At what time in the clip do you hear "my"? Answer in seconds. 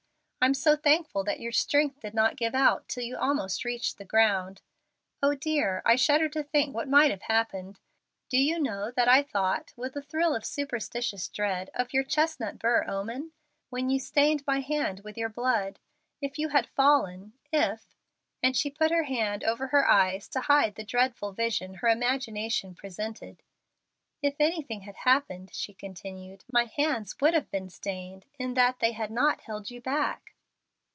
14.47-14.61, 26.51-26.65